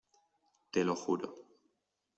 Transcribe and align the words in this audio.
te 0.71 0.83
lo 0.83 0.95
juro. 0.95 1.31